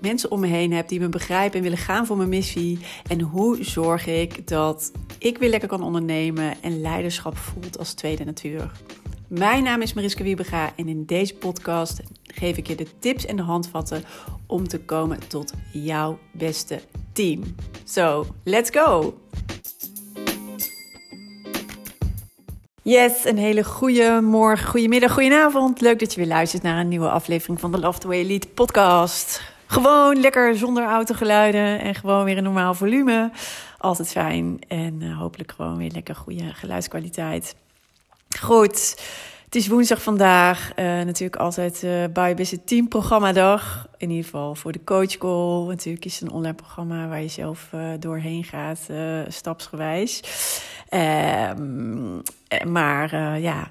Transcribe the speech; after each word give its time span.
mensen 0.00 0.30
om 0.30 0.40
me 0.40 0.46
heen 0.46 0.72
heb 0.72 0.88
die 0.88 1.00
me 1.00 1.08
begrijpen 1.08 1.56
en 1.56 1.62
willen 1.62 1.78
gaan 1.78 2.06
voor 2.06 2.16
mijn 2.16 2.28
missie? 2.28 2.78
En 3.08 3.20
hoe 3.20 3.64
zorg 3.64 4.06
ik 4.06 4.48
dat 4.48 4.92
ik 5.18 5.38
weer 5.38 5.50
lekker 5.50 5.68
kan 5.68 5.82
ondernemen 5.82 6.62
en 6.62 6.80
leiderschap 6.80 7.36
voelt 7.36 7.78
als 7.78 7.92
tweede 7.92 8.24
natuur? 8.24 8.70
Mijn 9.28 9.62
naam 9.62 9.82
is 9.82 9.92
Mariska 9.92 10.22
Wiebega 10.22 10.72
en 10.76 10.88
in 10.88 11.04
deze 11.04 11.34
podcast 11.34 12.00
geef 12.22 12.56
ik 12.56 12.66
je 12.66 12.74
de 12.74 12.86
tips 12.98 13.26
en 13.26 13.36
de 13.36 13.42
handvatten 13.42 14.04
om 14.46 14.68
te 14.68 14.80
komen 14.80 15.28
tot 15.28 15.52
jouw 15.72 16.18
beste 16.32 16.80
team. 17.12 17.54
So, 17.84 18.26
let's 18.44 18.70
go! 18.70 19.18
Yes, 22.82 23.24
een 23.24 23.38
hele 23.38 23.64
goede 23.64 24.20
morgen, 24.22 24.68
goedemiddag, 24.68 25.12
goedenavond. 25.12 25.80
Leuk 25.80 25.98
dat 25.98 26.14
je 26.14 26.20
weer 26.20 26.28
luistert 26.28 26.62
naar 26.62 26.80
een 26.80 26.88
nieuwe 26.88 27.10
aflevering 27.10 27.60
van 27.60 27.72
de 27.72 27.78
Love 27.78 27.98
the 27.98 28.06
Way 28.06 28.18
Elite 28.18 28.48
podcast. 28.48 29.56
Gewoon 29.68 30.20
lekker 30.20 30.56
zonder 30.56 30.84
autogeluiden 30.84 31.80
en 31.80 31.94
gewoon 31.94 32.24
weer 32.24 32.36
een 32.36 32.44
normaal 32.44 32.74
volume. 32.74 33.30
Altijd 33.78 34.08
fijn 34.08 34.58
en 34.68 35.00
uh, 35.02 35.18
hopelijk 35.18 35.52
gewoon 35.52 35.76
weer 35.76 35.90
lekker 35.90 36.14
goede 36.14 36.54
geluidskwaliteit. 36.54 37.54
Goed, 38.40 39.02
het 39.44 39.54
is 39.54 39.68
woensdag 39.68 40.02
vandaag. 40.02 40.70
Uh, 40.70 40.84
natuurlijk 40.84 41.36
altijd 41.36 41.82
uh, 41.82 42.04
bij 42.12 42.34
Business 42.34 42.64
Team 42.66 42.88
programma 42.88 43.32
dag. 43.32 43.86
In 43.96 44.10
ieder 44.10 44.24
geval 44.24 44.54
voor 44.54 44.72
de 44.72 44.84
coach 44.84 45.18
call. 45.18 45.66
Natuurlijk 45.66 46.04
is 46.04 46.20
het 46.20 46.28
een 46.28 46.34
online 46.34 46.54
programma 46.54 47.08
waar 47.08 47.22
je 47.22 47.28
zelf 47.28 47.70
doorheen 47.98 48.44
gaat, 48.44 48.88
stapsgewijs. 49.28 50.22
Ehm, 50.88 52.16
maar 52.66 53.40
ja, 53.40 53.70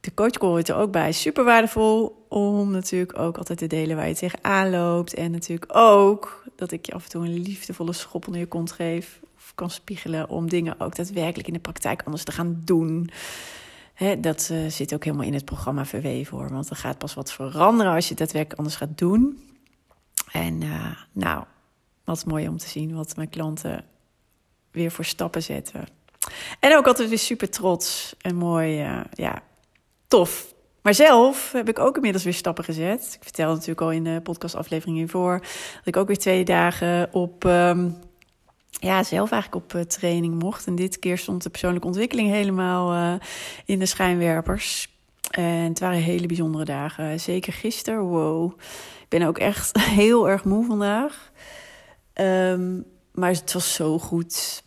de 0.00 0.14
coach 0.14 0.30
call 0.30 0.58
is 0.58 0.68
er 0.68 0.76
ook 0.76 0.90
bij. 0.90 1.12
Super 1.12 1.44
waardevol 1.44 2.15
om 2.28 2.70
natuurlijk 2.70 3.18
ook 3.18 3.38
altijd 3.38 3.58
te 3.58 3.66
delen 3.66 3.96
waar 3.96 4.08
je 4.08 4.14
tegenaan 4.14 4.70
loopt. 4.70 5.14
En 5.14 5.30
natuurlijk 5.30 5.76
ook 5.76 6.44
dat 6.56 6.72
ik 6.72 6.86
je 6.86 6.92
af 6.92 7.04
en 7.04 7.10
toe 7.10 7.24
een 7.24 7.38
liefdevolle 7.42 7.92
schop 7.92 8.26
onder 8.26 8.40
je 8.40 8.48
kont 8.48 8.72
geef. 8.72 9.20
Of 9.36 9.52
kan 9.54 9.70
spiegelen 9.70 10.28
om 10.28 10.48
dingen 10.48 10.80
ook 10.80 10.96
daadwerkelijk 10.96 11.48
in 11.48 11.54
de 11.54 11.60
praktijk 11.60 12.02
anders 12.02 12.24
te 12.24 12.32
gaan 12.32 12.62
doen. 12.64 13.10
Dat 14.18 14.48
uh, 14.52 14.70
zit 14.70 14.94
ook 14.94 15.04
helemaal 15.04 15.26
in 15.26 15.34
het 15.34 15.44
programma 15.44 15.84
verweven 15.84 16.36
hoor. 16.36 16.50
Want 16.50 16.70
er 16.70 16.76
gaat 16.76 16.98
pas 16.98 17.14
wat 17.14 17.32
veranderen 17.32 17.92
als 17.92 18.04
je 18.04 18.10
het 18.10 18.18
daadwerkelijk 18.18 18.58
anders 18.58 18.76
gaat 18.76 18.98
doen. 18.98 19.40
En 20.32 20.60
uh, 20.62 20.96
nou, 21.12 21.44
wat 22.04 22.24
mooi 22.24 22.48
om 22.48 22.58
te 22.58 22.68
zien 22.68 22.94
wat 22.94 23.16
mijn 23.16 23.28
klanten 23.28 23.84
weer 24.70 24.90
voor 24.90 25.04
stappen 25.04 25.42
zetten. 25.42 25.84
En 26.60 26.76
ook 26.76 26.86
altijd 26.86 27.08
weer 27.08 27.18
super 27.18 27.50
trots 27.50 28.14
en 28.20 28.36
mooi. 28.36 28.84
Uh, 28.84 29.00
ja, 29.12 29.42
tof. 30.08 30.54
Maar 30.86 30.94
zelf 30.94 31.52
heb 31.52 31.68
ik 31.68 31.78
ook 31.78 31.96
inmiddels 31.96 32.24
weer 32.24 32.34
stappen 32.34 32.64
gezet. 32.64 33.12
Ik 33.14 33.22
vertelde 33.22 33.52
natuurlijk 33.52 33.80
al 33.80 33.90
in 33.90 34.04
de 34.04 34.20
podcastaflevering 34.22 34.96
hiervoor... 34.96 35.38
dat 35.74 35.86
ik 35.86 35.96
ook 35.96 36.06
weer 36.06 36.18
twee 36.18 36.44
dagen 36.44 37.08
op... 37.12 37.44
Um, 37.44 37.96
ja, 38.70 39.02
zelf 39.02 39.30
eigenlijk 39.30 39.64
op 39.64 39.72
uh, 39.72 39.82
training 39.82 40.38
mocht. 40.38 40.66
En 40.66 40.74
dit 40.74 40.98
keer 40.98 41.18
stond 41.18 41.42
de 41.42 41.50
persoonlijke 41.50 41.86
ontwikkeling 41.86 42.30
helemaal 42.30 42.94
uh, 42.94 43.14
in 43.64 43.78
de 43.78 43.86
schijnwerpers. 43.86 44.98
En 45.30 45.44
het 45.44 45.80
waren 45.80 45.98
hele 45.98 46.26
bijzondere 46.26 46.64
dagen. 46.64 47.20
Zeker 47.20 47.52
gisteren, 47.52 48.00
wow. 48.00 48.52
Ik 49.02 49.08
ben 49.08 49.22
ook 49.22 49.38
echt 49.38 49.80
heel 50.02 50.28
erg 50.28 50.44
moe 50.44 50.66
vandaag. 50.66 51.32
Um, 52.14 52.84
maar 53.12 53.30
het 53.30 53.52
was 53.52 53.74
zo 53.74 53.98
goed. 53.98 54.62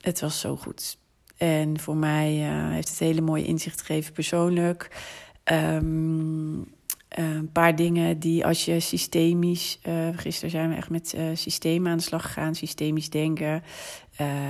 Het 0.00 0.20
was 0.20 0.40
zo 0.40 0.56
goed. 0.56 0.98
En 1.36 1.80
voor 1.80 1.96
mij 1.96 2.36
uh, 2.36 2.72
heeft 2.72 2.88
het 2.88 2.98
hele 2.98 3.20
mooie 3.20 3.44
inzicht 3.44 3.80
gegeven 3.80 4.12
persoonlijk. 4.12 4.90
Um, 5.52 6.78
een 7.08 7.52
paar 7.52 7.76
dingen 7.76 8.18
die 8.18 8.46
als 8.46 8.64
je 8.64 8.80
systemisch... 8.80 9.78
Uh, 9.88 10.08
gisteren 10.16 10.50
zijn 10.50 10.68
we 10.68 10.76
echt 10.76 10.90
met 10.90 11.14
uh, 11.16 11.22
systemen 11.34 11.90
aan 11.90 11.96
de 11.96 12.02
slag 12.02 12.22
gegaan, 12.22 12.54
systemisch 12.54 13.10
denken. 13.10 13.62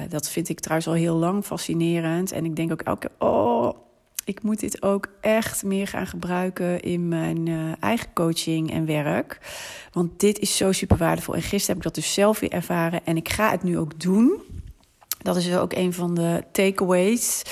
Dat 0.09 0.31
vind 0.31 0.49
ik 0.49 0.61
trouwens 0.61 0.89
al 0.89 0.95
heel 0.95 1.17
lang 1.17 1.45
fascinerend. 1.45 2.33
En 2.33 2.45
ik 2.45 2.57
denk 2.57 2.73
ook 2.73 2.83
elke 2.83 3.09
keer, 3.09 3.29
oh, 3.29 3.77
ik 4.25 4.43
moet 4.43 4.61
dit 4.61 4.83
ook 4.83 5.09
echt 5.21 5.63
meer 5.63 5.87
gaan 5.87 6.07
gebruiken 6.07 6.81
in 6.81 7.09
mijn 7.09 7.49
eigen 7.81 8.13
coaching 8.13 8.73
en 8.73 8.87
werk. 8.87 9.39
Want 9.93 10.21
dit 10.21 10.39
is 10.39 10.57
zo 10.57 10.73
super 10.73 10.97
waardevol. 10.97 11.35
En 11.35 11.43
gisteren 11.43 11.67
heb 11.67 11.77
ik 11.77 11.83
dat 11.83 11.95
dus 11.95 12.15
zelf 12.15 12.41
weer 12.41 12.53
ervaren 12.53 13.01
en 13.05 13.17
ik 13.17 13.29
ga 13.29 13.51
het 13.51 13.63
nu 13.63 13.79
ook 13.79 14.01
doen. 14.01 14.43
Dat 15.23 15.37
is 15.37 15.57
ook 15.57 15.73
een 15.73 15.93
van 15.93 16.15
de 16.15 16.45
takeaways. 16.53 17.43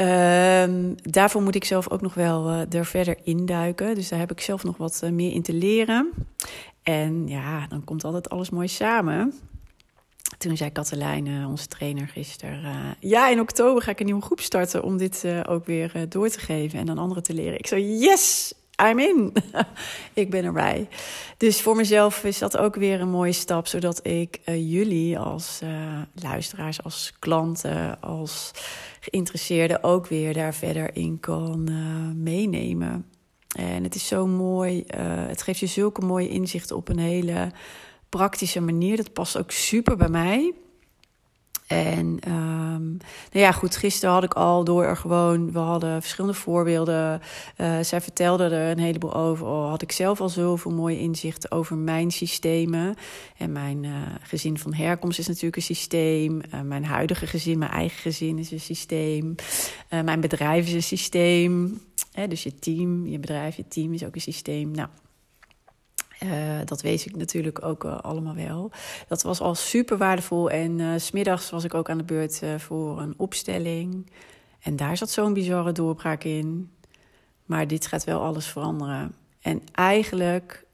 Um, 0.00 0.94
daarvoor 1.02 1.42
moet 1.42 1.54
ik 1.54 1.64
zelf 1.64 1.90
ook 1.90 2.00
nog 2.00 2.14
wel 2.14 2.50
uh, 2.50 2.72
er 2.72 2.86
verder 2.86 3.16
induiken. 3.22 3.94
Dus 3.94 4.08
daar 4.08 4.18
heb 4.18 4.30
ik 4.30 4.40
zelf 4.40 4.64
nog 4.64 4.76
wat 4.76 5.00
uh, 5.04 5.10
meer 5.10 5.32
in 5.32 5.42
te 5.42 5.52
leren. 5.52 6.10
En 6.82 7.28
ja, 7.28 7.66
dan 7.66 7.84
komt 7.84 8.04
altijd 8.04 8.30
alles 8.30 8.50
mooi 8.50 8.68
samen. 8.68 9.34
Toen 10.38 10.56
zei 10.56 10.72
Katelijne, 10.72 11.46
onze 11.46 11.66
trainer 11.66 12.08
gisteren... 12.08 12.96
Ja, 13.00 13.28
in 13.28 13.40
oktober 13.40 13.82
ga 13.82 13.90
ik 13.90 14.00
een 14.00 14.06
nieuwe 14.06 14.22
groep 14.22 14.40
starten... 14.40 14.82
om 14.82 14.96
dit 14.96 15.24
ook 15.48 15.66
weer 15.66 16.06
door 16.08 16.28
te 16.28 16.40
geven 16.40 16.78
en 16.78 16.90
aan 16.90 16.98
anderen 16.98 17.22
te 17.22 17.34
leren. 17.34 17.58
Ik 17.58 17.66
zei, 17.66 17.98
yes, 17.98 18.54
I'm 18.82 18.98
in. 18.98 19.32
ik 20.22 20.30
ben 20.30 20.44
erbij. 20.44 20.88
Dus 21.36 21.62
voor 21.62 21.76
mezelf 21.76 22.24
is 22.24 22.38
dat 22.38 22.56
ook 22.56 22.74
weer 22.74 23.00
een 23.00 23.08
mooie 23.08 23.32
stap, 23.32 23.66
zodat 23.66 24.06
ik 24.06 24.40
uh, 24.46 24.72
jullie 24.72 25.18
als 25.18 25.60
uh, 25.62 25.70
luisteraars, 26.14 26.82
als 26.82 27.12
klanten, 27.18 28.00
als 28.00 28.50
geïnteresseerden 29.00 29.82
ook 29.82 30.06
weer 30.06 30.34
daar 30.34 30.54
verder 30.54 30.96
in 30.96 31.20
kan 31.20 31.66
uh, 31.70 31.76
meenemen. 32.14 33.06
En 33.56 33.82
het 33.82 33.94
is 33.94 34.06
zo 34.06 34.26
mooi. 34.26 34.84
het 35.28 35.42
geeft 35.42 35.58
je 35.58 35.66
zulke 35.66 36.00
mooie 36.00 36.28
inzichten 36.28 36.76
op 36.76 36.88
een 36.88 36.98
hele 36.98 37.50
praktische 38.08 38.60
manier. 38.60 38.96
Dat 38.96 39.12
past 39.12 39.38
ook 39.38 39.50
super 39.50 39.96
bij 39.96 40.08
mij. 40.08 40.54
En 41.66 42.18
um, 42.28 42.96
nou 43.32 43.44
ja, 43.44 43.52
goed, 43.52 43.76
gisteren 43.76 44.14
had 44.14 44.24
ik 44.24 44.34
al 44.34 44.64
door 44.64 44.84
er 44.84 44.96
gewoon, 44.96 45.52
we 45.52 45.58
hadden 45.58 46.00
verschillende 46.00 46.36
voorbeelden. 46.36 47.20
Uh, 47.60 47.78
zij 47.80 48.00
vertelde 48.00 48.44
er 48.44 48.70
een 48.70 48.78
heleboel 48.78 49.14
over. 49.14 49.46
Oh, 49.46 49.68
had 49.68 49.82
ik 49.82 49.92
zelf 49.92 50.20
al 50.20 50.28
zoveel 50.28 50.70
mooie 50.70 50.98
inzichten 50.98 51.50
over 51.50 51.76
mijn 51.76 52.10
systemen. 52.10 52.94
En 53.36 53.52
mijn 53.52 53.82
uh, 53.82 53.92
gezin 54.22 54.58
van 54.58 54.74
herkomst 54.74 55.18
is 55.18 55.26
natuurlijk 55.26 55.56
een 55.56 55.62
systeem. 55.62 56.40
Uh, 56.54 56.60
mijn 56.60 56.84
huidige 56.84 57.26
gezin, 57.26 57.58
mijn 57.58 57.70
eigen 57.70 57.98
gezin 57.98 58.38
is 58.38 58.50
een 58.50 58.60
systeem. 58.60 59.34
mijn 59.88 60.20
bedrijf 60.20 60.66
is 60.66 60.72
een 60.72 60.82
systeem. 60.82 61.80
dus 62.28 62.42
je 62.42 62.54
team, 62.54 63.06
je 63.06 63.18
bedrijf, 63.18 63.56
je 63.56 63.68
team 63.68 63.92
is 63.92 64.04
ook 64.04 64.14
een 64.14 64.20
systeem. 64.20 64.70
Nou, 64.70 64.88
uh, 66.22 66.58
dat 66.64 66.82
weet 66.82 67.06
ik 67.06 67.16
natuurlijk 67.16 67.64
ook 67.64 67.84
uh, 67.84 67.98
allemaal 68.00 68.34
wel. 68.34 68.70
Dat 69.08 69.22
was 69.22 69.40
al 69.40 69.54
super 69.54 69.96
waardevol. 69.96 70.50
En 70.50 70.78
uh, 70.78 70.92
smiddags 70.96 71.50
was 71.50 71.64
ik 71.64 71.74
ook 71.74 71.90
aan 71.90 71.98
de 71.98 72.04
beurt 72.04 72.42
voor 72.56 73.00
een 73.00 73.14
opstelling. 73.16 74.10
En 74.60 74.76
daar 74.76 74.96
zat 74.96 75.10
zo'n 75.10 75.32
bizarre 75.32 75.72
doorbraak 75.72 76.24
in. 76.24 76.70
Maar 77.44 77.66
dit 77.66 77.86
gaat 77.86 78.04
wel 78.04 78.20
alles 78.20 78.46
veranderen. 78.46 79.14
En 79.40 79.62
eigenlijk 79.72 80.64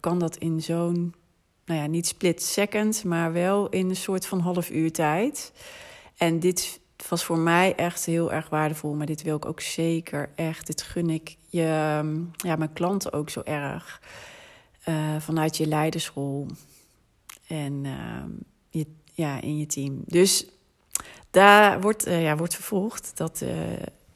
kan 0.00 0.18
dat 0.18 0.36
in 0.36 0.62
zo'n, 0.62 1.14
nou 1.64 1.80
ja, 1.80 1.86
niet 1.86 2.06
split 2.06 2.42
second, 2.42 3.04
maar 3.04 3.32
wel 3.32 3.68
in 3.68 3.88
een 3.88 3.96
soort 3.96 4.26
van 4.26 4.40
half 4.40 4.70
uur 4.70 4.92
tijd. 4.92 5.52
En 6.16 6.40
dit 6.40 6.80
was 7.08 7.24
voor 7.24 7.38
mij 7.38 7.74
echt 7.74 8.04
heel 8.04 8.32
erg 8.32 8.48
waardevol. 8.48 8.94
Maar 8.94 9.06
dit 9.06 9.22
wil 9.22 9.36
ik 9.36 9.46
ook 9.46 9.60
zeker 9.60 10.30
echt. 10.34 10.66
Dit 10.66 10.82
gun 10.82 11.10
ik 11.10 11.36
je, 11.46 11.62
ja, 12.36 12.56
mijn 12.56 12.72
klanten 12.72 13.12
ook 13.12 13.30
zo 13.30 13.40
erg. 13.44 14.00
Uh, 14.88 15.16
vanuit 15.18 15.56
je 15.56 15.66
leidersrol 15.66 16.46
en 17.46 17.84
uh, 17.84 18.24
je, 18.70 18.86
ja, 19.12 19.40
in 19.40 19.58
je 19.58 19.66
team. 19.66 20.02
Dus 20.06 20.46
daar 21.30 21.80
wordt, 21.80 22.06
uh, 22.06 22.22
ja, 22.22 22.36
wordt 22.36 22.54
vervolgd. 22.54 23.12
Dat, 23.14 23.44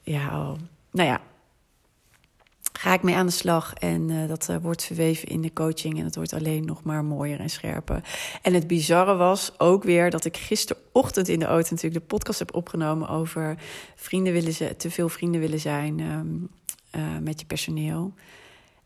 ja, 0.01 0.25
oh, 0.25 0.57
nou 0.91 1.09
ja, 1.09 1.21
ga 2.73 2.93
ik 2.93 3.01
mee 3.03 3.15
aan 3.15 3.25
de 3.25 3.31
slag. 3.31 3.73
En 3.73 4.27
dat 4.27 4.49
wordt 4.61 4.83
verweven 4.83 5.27
in 5.27 5.41
de 5.41 5.53
coaching. 5.53 5.99
En 5.99 6.05
het 6.05 6.15
wordt 6.15 6.33
alleen 6.33 6.65
nog 6.65 6.83
maar 6.83 7.03
mooier 7.03 7.39
en 7.39 7.49
scherper. 7.49 8.03
En 8.41 8.53
het 8.53 8.67
bizarre 8.67 9.15
was 9.15 9.59
ook 9.59 9.83
weer 9.83 10.09
dat 10.09 10.25
ik 10.25 10.37
gisterochtend 10.37 11.27
in 11.27 11.39
de 11.39 11.45
auto 11.45 11.69
natuurlijk 11.69 12.01
de 12.01 12.15
podcast 12.15 12.39
heb 12.39 12.55
opgenomen 12.55 13.09
over 13.09 13.57
vrienden 13.95 14.33
willen 14.33 14.53
ze, 14.53 14.75
te 14.77 14.91
veel 14.91 15.09
vrienden 15.09 15.41
willen 15.41 15.59
zijn 15.59 15.99
um, 15.99 16.49
met 17.23 17.39
je 17.39 17.45
personeel. 17.45 18.13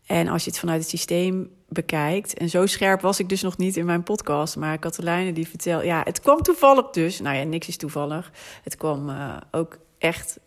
En 0.08 0.28
als 0.28 0.44
je 0.44 0.50
het 0.50 0.58
vanuit 0.58 0.80
het 0.80 0.88
systeem 0.88 1.50
bekijkt. 1.68 2.34
En 2.34 2.48
zo 2.48 2.66
scherp 2.66 3.00
was 3.00 3.18
ik 3.18 3.28
dus 3.28 3.42
nog 3.42 3.56
niet 3.56 3.76
in 3.76 3.86
mijn 3.86 4.02
podcast. 4.02 4.56
Maar 4.56 4.78
Katelijne 4.78 5.32
die 5.32 5.48
vertelt, 5.48 5.84
ja, 5.84 6.00
het 6.04 6.20
kwam 6.20 6.42
toevallig 6.42 6.90
dus. 6.90 7.20
Nou 7.20 7.36
ja, 7.36 7.42
niks 7.42 7.68
is 7.68 7.76
toevallig. 7.76 8.32
Het 8.62 8.76
kwam 8.76 9.08
uh, 9.08 9.36
ook 9.50 9.78
echt 9.98 10.38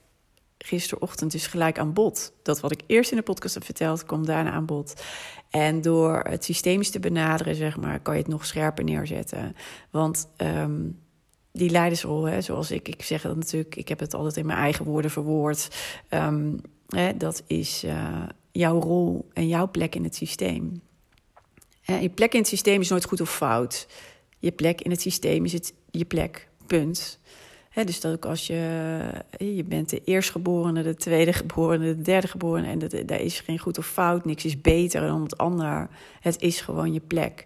gisterochtend 0.58 1.32
dus 1.32 1.48
gelijk 1.48 1.80
aan 1.80 1.94
bod. 1.94 2.34
Dat 2.44 2.60
wat 2.60 2.72
ik 2.72 2.82
eerst 2.88 3.12
in 3.12 3.18
de 3.18 3.24
podcast 3.24 3.54
heb 3.54 3.64
verteld, 3.64 4.06
komt 4.06 4.26
daarna 4.26 4.52
aan 4.52 4.66
bod. 4.66 5.04
En 5.50 5.82
door 5.82 6.20
het 6.30 6.44
systemisch 6.44 6.90
te 6.90 7.00
benaderen, 7.00 7.56
zeg 7.56 7.78
maar, 7.78 8.00
kan 8.00 8.14
je 8.14 8.22
het 8.22 8.30
nog 8.30 8.46
scherper 8.46 8.84
neerzetten. 8.84 9.56
Want 9.90 10.30
ehm, 10.38 10.82
die 11.52 11.70
leidersrol, 11.70 12.24
hè, 12.24 12.42
zoals 12.42 12.72
ik, 12.72 12.88
ik 12.88 13.04
zeg 13.04 13.24
het 13.24 13.36
natuurlijk, 13.36 13.76
ik 13.76 13.88
heb 13.88 14.00
het 14.00 14.14
altijd 14.14 14.38
in 14.38 14.46
mijn 14.46 14.60
eigen 14.60 14.86
woorden 14.86 15.12
verwoord. 15.12 15.68
Um, 16.10 16.62
hè, 16.88 17.18
dat 17.18 17.44
is 17.48 17.84
uh, 17.84 18.24
jouw 18.52 18.80
rol 18.80 19.30
en 19.34 19.48
jouw 19.48 19.72
plek 19.72 19.96
in 19.96 20.04
het 20.04 20.16
systeem. 20.16 20.82
je 21.82 22.10
plek 22.10 22.34
in 22.34 22.40
het 22.40 22.50
systeem 22.50 22.82
is 22.82 22.90
nooit 22.90 23.06
goed 23.06 23.22
of 23.22 23.36
fout. 23.36 23.88
Je 24.40 24.52
plek 24.52 24.82
in 24.82 24.92
het 24.92 25.02
systeem 25.02 25.46
is 25.46 25.54
het 25.54 25.74
je 25.90 26.06
plek, 26.06 26.48
punt 26.68 27.20
dus 27.74 28.00
dat 28.00 28.14
ook 28.14 28.26
als 28.26 28.48
je, 28.48 29.00
je 29.38 29.64
bent 29.64 29.90
de 29.90 30.02
eerstgeborene, 30.04 30.84
de 30.84 30.96
tweede 30.96 31.34
geborene, 31.34 31.96
de 31.96 32.02
derde 32.02 32.28
geborene. 32.28 32.68
En 32.68 32.80
dat, 32.80 32.96
daar 33.06 33.20
is 33.20 33.40
geen 33.40 33.60
goed 33.60 33.78
of 33.78 33.88
fout, 33.88 34.26
niks 34.26 34.46
is 34.46 34.62
beter 34.62 35.02
dan 35.02 35.22
het 35.22 35.38
ander. 35.38 35.90
Het 36.20 36.42
is 36.42 36.62
gewoon 36.62 36.94
je 36.94 37.00
plek. 37.00 37.46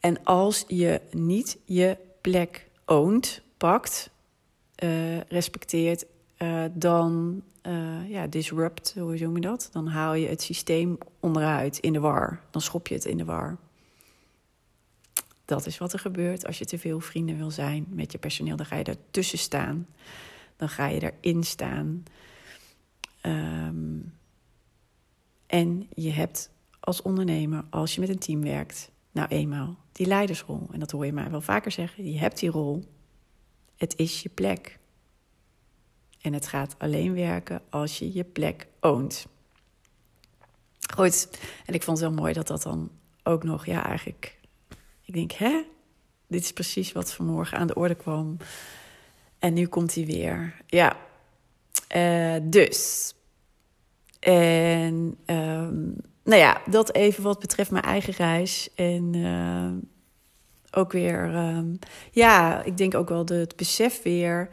En 0.00 0.24
als 0.24 0.64
je 0.68 1.00
niet 1.10 1.58
je 1.64 1.96
plek 2.20 2.66
oont, 2.84 3.42
pakt, 3.56 4.10
uh, 4.84 5.20
respecteert, 5.20 6.06
uh, 6.38 6.64
dan 6.72 7.42
uh, 7.66 8.10
ja, 8.10 8.26
disrupt, 8.26 8.94
hoe 8.98 9.18
noem 9.18 9.34
je 9.34 9.40
dat? 9.40 9.68
Dan 9.72 9.86
haal 9.86 10.14
je 10.14 10.28
het 10.28 10.42
systeem 10.42 10.98
onderuit 11.20 11.78
in 11.78 11.92
de 11.92 12.00
war. 12.00 12.40
Dan 12.50 12.62
schop 12.62 12.88
je 12.88 12.94
het 12.94 13.04
in 13.04 13.16
de 13.16 13.24
war. 13.24 13.56
Dat 15.44 15.66
is 15.66 15.78
wat 15.78 15.92
er 15.92 15.98
gebeurt 15.98 16.46
als 16.46 16.58
je 16.58 16.64
te 16.64 16.78
veel 16.78 17.00
vrienden 17.00 17.36
wil 17.36 17.50
zijn 17.50 17.86
met 17.88 18.12
je 18.12 18.18
personeel. 18.18 18.56
Dan 18.56 18.66
ga 18.66 18.76
je 18.76 18.84
ertussen 18.84 19.38
staan. 19.38 19.86
Dan 20.56 20.68
ga 20.68 20.86
je 20.86 21.12
erin 21.12 21.44
staan. 21.44 22.04
Um, 23.22 24.14
en 25.46 25.86
je 25.94 26.10
hebt 26.10 26.50
als 26.80 27.02
ondernemer, 27.02 27.64
als 27.70 27.94
je 27.94 28.00
met 28.00 28.08
een 28.08 28.18
team 28.18 28.42
werkt, 28.42 28.90
nou 29.12 29.28
eenmaal 29.28 29.76
die 29.92 30.06
leidersrol. 30.06 30.68
En 30.72 30.78
dat 30.78 30.90
hoor 30.90 31.06
je 31.06 31.12
mij 31.12 31.30
wel 31.30 31.40
vaker 31.40 31.70
zeggen. 31.70 32.12
Je 32.12 32.18
hebt 32.18 32.38
die 32.38 32.50
rol. 32.50 32.84
Het 33.76 33.96
is 33.96 34.22
je 34.22 34.28
plek. 34.28 34.78
En 36.26 36.32
het 36.32 36.46
gaat 36.46 36.74
alleen 36.78 37.14
werken 37.14 37.60
als 37.70 37.98
je 37.98 38.12
je 38.12 38.24
plek 38.24 38.66
oont. 38.80 39.26
Goed, 40.94 41.28
en 41.66 41.74
ik 41.74 41.82
vond 41.82 41.98
het 41.98 42.08
wel 42.08 42.16
mooi 42.16 42.32
dat 42.32 42.46
dat 42.46 42.62
dan 42.62 42.90
ook 43.22 43.42
nog, 43.42 43.66
ja, 43.66 43.86
eigenlijk 43.86 44.38
ik 45.04 45.14
denk, 45.14 45.32
hè? 45.32 45.62
Dit 46.26 46.42
is 46.42 46.52
precies 46.52 46.92
wat 46.92 47.12
vanmorgen 47.12 47.58
aan 47.58 47.66
de 47.66 47.74
orde 47.74 47.94
kwam. 47.94 48.36
En 49.38 49.52
nu 49.54 49.66
komt 49.66 49.94
hij 49.94 50.06
weer. 50.06 50.54
Ja. 50.66 50.96
Uh, 51.96 52.36
dus. 52.42 53.14
En 54.20 55.16
um, 55.26 55.96
nou 56.24 56.40
ja, 56.40 56.60
dat 56.70 56.94
even 56.94 57.22
wat 57.22 57.38
betreft 57.38 57.70
mijn 57.70 57.84
eigen 57.84 58.12
reis. 58.12 58.68
En 58.74 59.14
uh, 59.14 59.72
ook 60.70 60.92
weer, 60.92 61.34
um, 61.34 61.78
ja, 62.10 62.62
ik 62.62 62.76
denk 62.76 62.94
ook 62.94 63.08
wel 63.08 63.24
de, 63.24 63.34
het 63.34 63.56
besef 63.56 64.02
weer. 64.02 64.48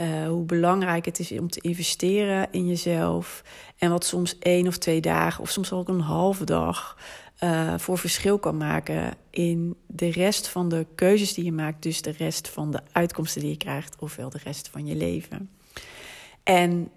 Uh, 0.00 0.26
hoe 0.26 0.44
belangrijk 0.44 1.04
het 1.04 1.18
is 1.18 1.32
om 1.32 1.48
te 1.48 1.60
investeren 1.60 2.48
in 2.50 2.66
jezelf. 2.66 3.42
En 3.78 3.90
wat 3.90 4.04
soms 4.04 4.38
één 4.38 4.66
of 4.66 4.78
twee 4.78 5.00
dagen, 5.00 5.42
of 5.42 5.50
soms 5.50 5.72
ook 5.72 5.88
een 5.88 6.00
halve 6.00 6.44
dag, 6.44 6.98
uh, 7.40 7.78
voor 7.78 7.98
verschil 7.98 8.38
kan 8.38 8.56
maken 8.56 9.14
in 9.30 9.76
de 9.86 10.10
rest 10.10 10.48
van 10.48 10.68
de 10.68 10.86
keuzes 10.94 11.34
die 11.34 11.44
je 11.44 11.52
maakt, 11.52 11.82
dus 11.82 12.02
de 12.02 12.10
rest 12.10 12.48
van 12.48 12.70
de 12.70 12.80
uitkomsten 12.92 13.40
die 13.40 13.50
je 13.50 13.56
krijgt, 13.56 13.96
ofwel 13.98 14.30
de 14.30 14.40
rest 14.44 14.68
van 14.68 14.86
je 14.86 14.96
leven. 14.96 15.50
En 16.42 16.90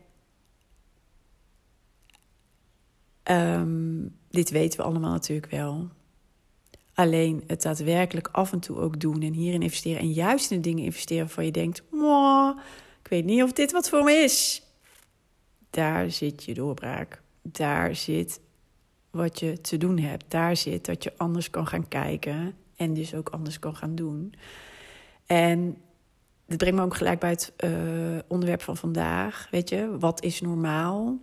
um, 3.23 4.15
dit 4.29 4.49
weten 4.49 4.79
we 4.79 4.85
allemaal 4.85 5.11
natuurlijk 5.11 5.51
wel. 5.51 5.87
Alleen 6.93 7.43
het 7.47 7.61
daadwerkelijk 7.61 8.29
af 8.31 8.51
en 8.51 8.59
toe 8.59 8.77
ook 8.77 8.99
doen 8.99 9.21
en 9.21 9.33
hierin 9.33 9.61
investeren. 9.61 10.01
En 10.01 10.11
juist 10.11 10.51
in 10.51 10.61
de 10.61 10.69
dingen 10.69 10.83
investeren 10.83 11.25
waarvan 11.25 11.45
je 11.45 11.51
denkt: 11.51 11.83
ik 13.07 13.13
weet 13.13 13.25
niet 13.25 13.43
of 13.43 13.53
dit 13.53 13.71
wat 13.71 13.89
voor 13.89 14.03
me 14.03 14.11
is. 14.11 14.61
Daar 15.69 16.11
zit 16.11 16.43
je 16.43 16.53
doorbraak. 16.53 17.21
Daar 17.41 17.95
zit 17.95 18.39
wat 19.11 19.39
je 19.39 19.61
te 19.61 19.77
doen 19.77 19.99
hebt. 19.99 20.25
Daar 20.27 20.55
zit 20.55 20.85
dat 20.85 21.03
je 21.03 21.13
anders 21.17 21.49
kan 21.49 21.67
gaan 21.67 21.87
kijken 21.87 22.55
en 22.75 22.93
dus 22.93 23.13
ook 23.13 23.29
anders 23.29 23.59
kan 23.59 23.75
gaan 23.75 23.95
doen. 23.95 24.33
En 25.25 25.77
dat 26.45 26.57
brengt 26.57 26.77
me 26.77 26.83
ook 26.83 26.95
gelijk 26.95 27.19
bij 27.19 27.29
het 27.29 27.53
uh, 27.63 27.71
onderwerp 28.27 28.61
van 28.61 28.77
vandaag. 28.77 29.47
Weet 29.51 29.69
je, 29.69 29.97
wat 29.99 30.23
is 30.23 30.41
normaal? 30.41 31.17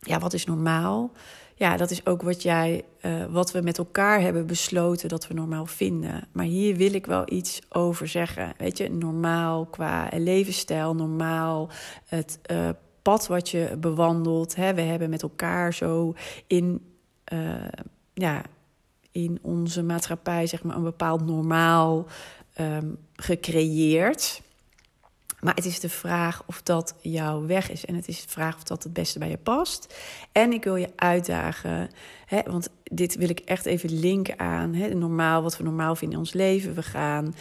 Ja, 0.00 0.18
wat 0.18 0.32
is 0.32 0.44
normaal? 0.44 1.10
Ja, 1.58 1.76
dat 1.76 1.90
is 1.90 2.06
ook 2.06 2.22
wat 2.22 2.42
jij, 2.42 2.84
uh, 3.02 3.24
wat 3.24 3.52
we 3.52 3.60
met 3.60 3.78
elkaar 3.78 4.20
hebben 4.20 4.46
besloten 4.46 5.08
dat 5.08 5.26
we 5.26 5.34
normaal 5.34 5.66
vinden. 5.66 6.28
Maar 6.32 6.44
hier 6.44 6.76
wil 6.76 6.94
ik 6.94 7.06
wel 7.06 7.32
iets 7.32 7.60
over 7.68 8.08
zeggen. 8.08 8.52
Weet 8.58 8.78
je, 8.78 8.90
normaal 8.90 9.66
qua 9.66 10.08
levensstijl, 10.16 10.94
normaal 10.94 11.68
het 12.06 12.38
uh, 12.50 12.68
pad 13.02 13.26
wat 13.26 13.48
je 13.48 13.76
bewandelt. 13.78 14.56
Hè. 14.56 14.74
We 14.74 14.80
hebben 14.80 15.10
met 15.10 15.22
elkaar 15.22 15.74
zo 15.74 16.14
in, 16.46 16.80
uh, 17.32 17.54
ja, 18.14 18.42
in 19.10 19.38
onze 19.42 19.82
maatschappij 19.82 20.46
zeg 20.46 20.62
maar, 20.62 20.76
een 20.76 20.82
bepaald 20.82 21.26
normaal 21.26 22.06
um, 22.60 22.98
gecreëerd. 23.14 24.42
Maar 25.40 25.54
het 25.54 25.64
is 25.64 25.80
de 25.80 25.88
vraag 25.88 26.42
of 26.46 26.62
dat 26.62 26.94
jouw 27.00 27.46
weg 27.46 27.70
is. 27.70 27.84
En 27.84 27.94
het 27.94 28.08
is 28.08 28.22
de 28.22 28.28
vraag 28.28 28.56
of 28.56 28.62
dat 28.62 28.82
het 28.82 28.92
beste 28.92 29.18
bij 29.18 29.28
je 29.28 29.36
past. 29.36 29.94
En 30.32 30.52
ik 30.52 30.64
wil 30.64 30.76
je 30.76 30.92
uitdagen, 30.96 31.90
hè, 32.26 32.40
want 32.46 32.68
dit 32.82 33.16
wil 33.16 33.28
ik 33.28 33.38
echt 33.40 33.66
even 33.66 33.98
linken 33.98 34.38
aan. 34.38 34.74
Hè, 34.74 34.94
normaal, 34.94 35.42
wat 35.42 35.56
we 35.56 35.64
normaal 35.64 35.96
vinden 35.96 36.18
in 36.18 36.24
ons 36.24 36.32
leven. 36.32 36.74
We 36.74 36.82
gaan 36.82 37.24
uh, 37.26 37.32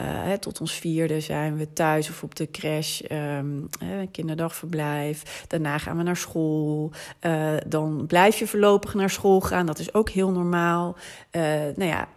hè, 0.00 0.38
tot 0.38 0.60
ons 0.60 0.72
vierde 0.72 1.20
zijn 1.20 1.56
we 1.56 1.72
thuis 1.72 2.08
of 2.08 2.22
op 2.22 2.34
de 2.34 2.50
crash, 2.50 3.00
um, 3.12 3.68
kinderdagverblijf. 4.10 5.44
Daarna 5.46 5.78
gaan 5.78 5.96
we 5.96 6.02
naar 6.02 6.16
school. 6.16 6.92
Uh, 7.20 7.50
dan 7.66 8.06
blijf 8.06 8.38
je 8.38 8.46
voorlopig 8.46 8.94
naar 8.94 9.10
school 9.10 9.40
gaan. 9.40 9.66
Dat 9.66 9.78
is 9.78 9.94
ook 9.94 10.10
heel 10.10 10.30
normaal. 10.30 10.96
Uh, 11.32 11.42
nou 11.76 11.84
ja, 11.84 12.08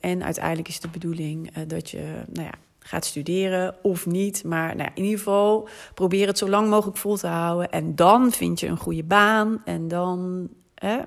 en 0.00 0.24
uiteindelijk 0.24 0.68
is 0.68 0.80
de 0.80 0.88
bedoeling 0.88 1.52
dat 1.66 1.90
je, 1.90 2.22
nou 2.32 2.46
ja 2.46 2.52
gaat 2.86 3.04
studeren 3.04 3.74
of 3.82 4.06
niet. 4.06 4.44
Maar 4.44 4.76
nou, 4.76 4.90
in 4.94 5.02
ieder 5.02 5.18
geval 5.18 5.68
probeer 5.94 6.26
het 6.26 6.38
zo 6.38 6.48
lang 6.48 6.68
mogelijk 6.68 6.96
vol 6.96 7.16
te 7.16 7.26
houden. 7.26 7.70
En 7.70 7.94
dan 7.94 8.32
vind 8.32 8.60
je 8.60 8.66
een 8.66 8.76
goede 8.76 9.04
baan. 9.04 9.62
En 9.64 9.88
dan 9.88 10.48
hè, 10.74 10.98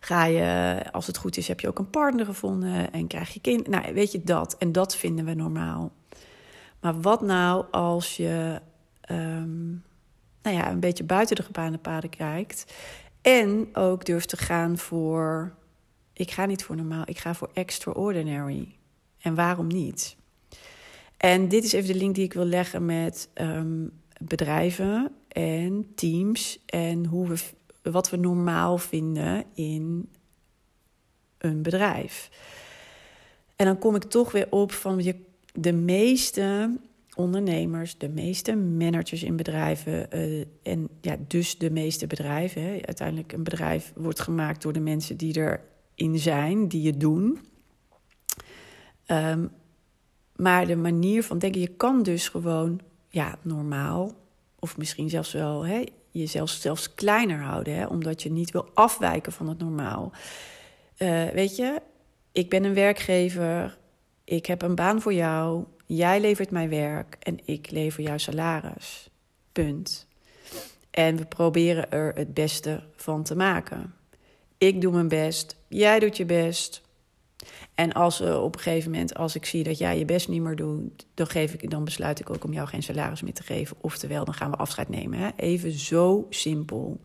ga 0.00 0.24
je, 0.24 0.82
als 0.92 1.06
het 1.06 1.16
goed 1.16 1.36
is, 1.36 1.48
heb 1.48 1.60
je 1.60 1.68
ook 1.68 1.78
een 1.78 1.90
partner 1.90 2.24
gevonden. 2.24 2.92
En 2.92 3.06
krijg 3.06 3.34
je 3.34 3.40
kind. 3.40 3.68
Nou, 3.68 3.94
weet 3.94 4.12
je 4.12 4.22
dat. 4.22 4.56
En 4.58 4.72
dat 4.72 4.96
vinden 4.96 5.24
we 5.24 5.34
normaal. 5.34 5.92
Maar 6.80 7.00
wat 7.00 7.22
nou 7.22 7.64
als 7.70 8.16
je 8.16 8.60
um, 9.10 9.84
nou 10.42 10.56
ja, 10.56 10.70
een 10.70 10.80
beetje 10.80 11.04
buiten 11.04 11.36
de 11.36 11.42
gebaande 11.42 11.78
paden 11.78 12.10
kijkt. 12.10 12.74
En 13.22 13.68
ook 13.72 14.04
durft 14.04 14.28
te 14.28 14.36
gaan 14.36 14.78
voor. 14.78 15.54
Ik 16.12 16.30
ga 16.30 16.46
niet 16.46 16.64
voor 16.64 16.76
normaal, 16.76 17.02
ik 17.04 17.18
ga 17.18 17.34
voor 17.34 17.50
extraordinary. 17.54 18.76
En 19.26 19.34
waarom 19.34 19.66
niet? 19.66 20.16
En 21.16 21.48
dit 21.48 21.64
is 21.64 21.72
even 21.72 21.92
de 21.92 21.98
link 21.98 22.14
die 22.14 22.24
ik 22.24 22.32
wil 22.32 22.44
leggen 22.44 22.84
met 22.84 23.28
um, 23.34 23.92
bedrijven 24.20 25.12
en 25.28 25.86
teams 25.94 26.58
en 26.66 27.06
hoe 27.06 27.28
we, 27.28 27.38
wat 27.90 28.10
we 28.10 28.16
normaal 28.16 28.78
vinden 28.78 29.44
in 29.54 30.08
een 31.38 31.62
bedrijf. 31.62 32.30
En 33.56 33.66
dan 33.66 33.78
kom 33.78 33.94
ik 33.94 34.02
toch 34.02 34.32
weer 34.32 34.46
op 34.50 34.72
van 34.72 35.02
je, 35.02 35.16
de 35.52 35.72
meeste 35.72 36.76
ondernemers, 37.14 37.98
de 37.98 38.08
meeste 38.08 38.56
managers 38.56 39.22
in 39.22 39.36
bedrijven 39.36 40.08
uh, 40.14 40.44
en 40.62 40.88
ja, 41.00 41.16
dus 41.26 41.58
de 41.58 41.70
meeste 41.70 42.06
bedrijven. 42.06 42.62
Hè. 42.62 42.68
Uiteindelijk 42.70 43.32
een 43.32 43.44
bedrijf 43.44 43.92
wordt 43.96 44.20
gemaakt 44.20 44.62
door 44.62 44.72
de 44.72 44.80
mensen 44.80 45.16
die 45.16 45.58
erin 45.96 46.18
zijn, 46.18 46.68
die 46.68 46.86
het 46.86 47.00
doen. 47.00 47.38
Um, 49.06 49.50
maar 50.36 50.66
de 50.66 50.76
manier 50.76 51.22
van 51.22 51.38
denken, 51.38 51.60
je 51.60 51.76
kan 51.76 52.02
dus 52.02 52.28
gewoon 52.28 52.80
ja, 53.08 53.38
normaal, 53.42 54.12
of 54.58 54.76
misschien 54.76 55.10
zelfs 55.10 55.32
wel 55.32 55.66
hè, 55.66 55.84
jezelf 56.10 56.50
zelfs 56.50 56.94
kleiner 56.94 57.38
houden, 57.38 57.74
hè, 57.74 57.86
omdat 57.86 58.22
je 58.22 58.30
niet 58.30 58.50
wil 58.50 58.70
afwijken 58.74 59.32
van 59.32 59.48
het 59.48 59.58
normaal. 59.58 60.12
Uh, 60.98 61.24
weet 61.24 61.56
je, 61.56 61.82
ik 62.32 62.50
ben 62.50 62.64
een 62.64 62.74
werkgever, 62.74 63.78
ik 64.24 64.46
heb 64.46 64.62
een 64.62 64.74
baan 64.74 65.00
voor 65.00 65.14
jou, 65.14 65.64
jij 65.86 66.20
levert 66.20 66.50
mij 66.50 66.68
werk 66.68 67.16
en 67.20 67.38
ik 67.44 67.70
lever 67.70 68.02
jouw 68.02 68.18
salaris. 68.18 69.10
Punt. 69.52 70.06
En 70.90 71.16
we 71.16 71.24
proberen 71.24 71.90
er 71.90 72.12
het 72.14 72.34
beste 72.34 72.82
van 72.96 73.22
te 73.22 73.36
maken. 73.36 73.94
Ik 74.58 74.80
doe 74.80 74.92
mijn 74.92 75.08
best, 75.08 75.56
jij 75.68 75.98
doet 75.98 76.16
je 76.16 76.24
best. 76.24 76.82
En 77.76 77.92
als 77.92 78.20
uh, 78.20 78.42
op 78.42 78.54
een 78.54 78.60
gegeven 78.60 78.90
moment, 78.90 79.14
als 79.14 79.34
ik 79.34 79.46
zie 79.46 79.62
dat 79.62 79.78
jij 79.78 79.98
je 79.98 80.04
best 80.04 80.28
niet 80.28 80.42
meer 80.42 80.56
doet, 80.56 81.06
dan, 81.14 81.26
geef 81.26 81.52
ik, 81.52 81.70
dan 81.70 81.84
besluit 81.84 82.20
ik 82.20 82.30
ook 82.30 82.44
om 82.44 82.52
jou 82.52 82.68
geen 82.68 82.82
salaris 82.82 83.22
meer 83.22 83.34
te 83.34 83.42
geven. 83.42 83.76
Oftewel, 83.80 84.24
dan 84.24 84.34
gaan 84.34 84.50
we 84.50 84.56
afscheid 84.56 84.88
nemen. 84.88 85.18
Hè? 85.18 85.30
Even 85.36 85.72
zo 85.72 86.26
simpel. 86.30 87.00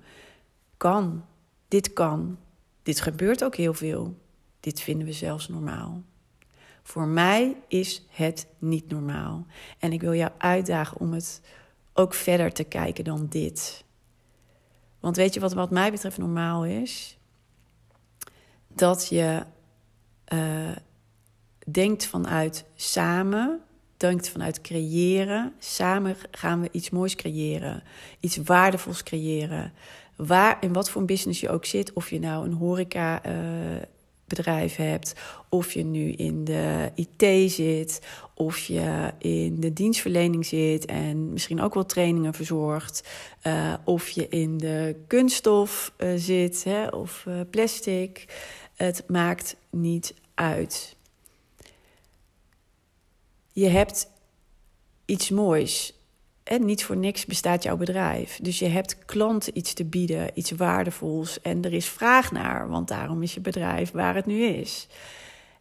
Kan. 0.77 1.25
Dit 1.67 1.93
kan. 1.93 2.37
Dit 2.83 3.01
gebeurt 3.01 3.43
ook 3.43 3.55
heel 3.55 3.73
veel. 3.73 4.17
Dit 4.59 4.81
vinden 4.81 5.07
we 5.07 5.13
zelfs 5.13 5.47
normaal. 5.47 6.01
Voor 6.83 7.07
mij 7.07 7.55
is 7.67 8.05
het 8.09 8.47
niet 8.57 8.89
normaal. 8.89 9.45
En 9.79 9.93
ik 9.93 10.01
wil 10.01 10.13
jou 10.13 10.31
uitdagen 10.37 10.99
om 10.99 11.13
het 11.13 11.41
ook 11.93 12.13
verder 12.13 12.53
te 12.53 12.63
kijken 12.63 13.03
dan 13.03 13.27
dit. 13.29 13.83
Want 14.99 15.15
weet 15.15 15.33
je 15.33 15.39
wat, 15.39 15.53
wat 15.53 15.71
mij 15.71 15.91
betreft 15.91 16.17
normaal 16.17 16.65
is? 16.65 17.17
Dat 18.67 19.07
je 19.07 19.43
uh, 20.33 20.39
denkt 21.67 22.05
vanuit 22.05 22.65
samen, 22.75 23.59
denkt 23.97 24.29
vanuit 24.29 24.61
creëren. 24.61 25.53
Samen 25.59 26.15
gaan 26.31 26.61
we 26.61 26.69
iets 26.71 26.89
moois 26.89 27.15
creëren, 27.15 27.83
iets 28.19 28.37
waardevols 28.37 29.03
creëren. 29.03 29.73
Waar, 30.15 30.57
in 30.61 30.73
wat 30.73 30.89
voor 30.89 31.01
een 31.01 31.07
business 31.07 31.39
je 31.39 31.49
ook 31.49 31.65
zit, 31.65 31.93
of 31.93 32.09
je 32.09 32.19
nou 32.19 32.45
een 32.45 32.53
horeca 32.53 33.25
uh, 33.25 33.33
bedrijf 34.25 34.75
hebt, 34.75 35.13
of 35.49 35.71
je 35.73 35.83
nu 35.83 36.11
in 36.11 36.43
de 36.43 36.91
IT 36.95 37.51
zit, 37.51 38.01
of 38.33 38.57
je 38.57 39.13
in 39.17 39.59
de 39.59 39.73
dienstverlening 39.73 40.45
zit 40.45 40.85
en 40.85 41.33
misschien 41.33 41.61
ook 41.61 41.73
wel 41.73 41.85
trainingen 41.85 42.33
verzorgt, 42.33 43.09
uh, 43.43 43.73
of 43.83 44.09
je 44.09 44.27
in 44.27 44.57
de 44.57 44.95
kunststof 45.07 45.93
zit 46.15 46.63
hè, 46.63 46.87
of 46.87 47.25
plastic. 47.49 48.25
Het 48.75 49.03
maakt 49.07 49.55
niet 49.69 50.13
uit. 50.35 50.95
Je 53.53 53.67
hebt 53.67 54.09
iets 55.05 55.29
moois. 55.29 55.93
En 56.43 56.65
niet 56.65 56.83
voor 56.83 56.97
niks 56.97 57.25
bestaat 57.25 57.63
jouw 57.63 57.77
bedrijf. 57.77 58.39
Dus 58.41 58.59
je 58.59 58.67
hebt 58.67 59.05
klanten 59.05 59.57
iets 59.57 59.73
te 59.73 59.85
bieden, 59.85 60.31
iets 60.33 60.51
waardevols. 60.51 61.41
En 61.41 61.63
er 61.63 61.73
is 61.73 61.89
vraag 61.89 62.31
naar, 62.31 62.67
want 62.67 62.87
daarom 62.87 63.23
is 63.23 63.33
je 63.33 63.39
bedrijf 63.39 63.91
waar 63.91 64.15
het 64.15 64.25
nu 64.25 64.43
is. 64.43 64.87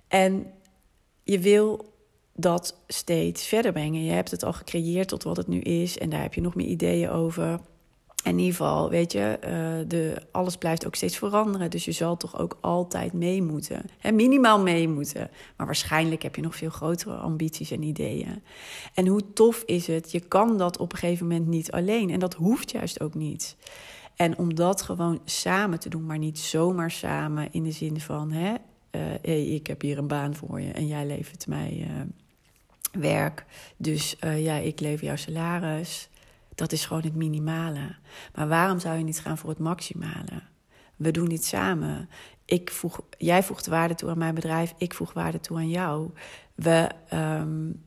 En 0.08 0.52
je 1.22 1.38
wil 1.38 1.92
dat 2.34 2.76
steeds 2.86 3.46
verder 3.46 3.72
brengen. 3.72 4.04
Je 4.04 4.12
hebt 4.12 4.30
het 4.30 4.42
al 4.42 4.52
gecreëerd 4.52 5.08
tot 5.08 5.22
wat 5.22 5.36
het 5.36 5.46
nu 5.46 5.60
is. 5.60 5.98
En 5.98 6.10
daar 6.10 6.22
heb 6.22 6.34
je 6.34 6.40
nog 6.40 6.54
meer 6.54 6.66
ideeën 6.66 7.10
over 7.10 7.60
in 8.24 8.38
ieder 8.38 8.54
geval, 8.54 8.90
weet 8.90 9.12
je, 9.12 9.38
uh, 9.44 9.88
de, 9.88 10.22
alles 10.30 10.56
blijft 10.56 10.86
ook 10.86 10.94
steeds 10.94 11.18
veranderen. 11.18 11.70
Dus 11.70 11.84
je 11.84 11.92
zal 11.92 12.16
toch 12.16 12.38
ook 12.38 12.58
altijd 12.60 13.12
mee 13.12 13.42
moeten. 13.42 13.82
Hè, 13.98 14.12
minimaal 14.12 14.60
mee 14.60 14.88
moeten. 14.88 15.30
Maar 15.56 15.66
waarschijnlijk 15.66 16.22
heb 16.22 16.36
je 16.36 16.42
nog 16.42 16.56
veel 16.56 16.70
grotere 16.70 17.14
ambities 17.14 17.70
en 17.70 17.82
ideeën. 17.82 18.42
En 18.94 19.06
hoe 19.06 19.32
tof 19.32 19.62
is 19.66 19.86
het? 19.86 20.12
Je 20.12 20.20
kan 20.20 20.58
dat 20.58 20.78
op 20.78 20.92
een 20.92 20.98
gegeven 20.98 21.26
moment 21.26 21.46
niet 21.46 21.70
alleen. 21.70 22.10
En 22.10 22.18
dat 22.18 22.34
hoeft 22.34 22.70
juist 22.70 23.00
ook 23.00 23.14
niet. 23.14 23.56
En 24.16 24.38
om 24.38 24.54
dat 24.54 24.82
gewoon 24.82 25.20
samen 25.24 25.80
te 25.80 25.88
doen, 25.88 26.06
maar 26.06 26.18
niet 26.18 26.38
zomaar 26.38 26.90
samen 26.90 27.48
in 27.50 27.62
de 27.62 27.72
zin 27.72 28.00
van: 28.00 28.32
hè, 28.32 28.54
hey, 29.22 29.46
ik 29.46 29.66
heb 29.66 29.80
hier 29.80 29.98
een 29.98 30.06
baan 30.06 30.34
voor 30.34 30.60
je 30.60 30.72
en 30.72 30.86
jij 30.86 31.06
levert 31.06 31.46
mij 31.46 31.86
uh, 31.88 33.00
werk. 33.02 33.44
Dus 33.76 34.16
ja, 34.20 34.56
ik 34.56 34.80
lever 34.80 35.06
jouw 35.06 35.16
salaris. 35.16 36.09
Dat 36.60 36.72
is 36.72 36.86
gewoon 36.86 37.02
het 37.02 37.14
minimale. 37.14 37.96
Maar 38.34 38.48
waarom 38.48 38.78
zou 38.78 38.98
je 38.98 39.04
niet 39.04 39.20
gaan 39.20 39.38
voor 39.38 39.50
het 39.50 39.58
maximale? 39.58 40.42
We 40.96 41.10
doen 41.10 41.28
dit 41.28 41.44
samen. 41.44 42.08
Ik 42.44 42.70
voeg, 42.70 43.00
jij 43.18 43.42
voegt 43.42 43.66
waarde 43.66 43.94
toe 43.94 44.10
aan 44.10 44.18
mijn 44.18 44.34
bedrijf, 44.34 44.74
ik 44.78 44.94
voeg 44.94 45.12
waarde 45.12 45.40
toe 45.40 45.56
aan 45.56 45.68
jou. 45.68 46.10
We, 46.54 46.88
um, 47.14 47.84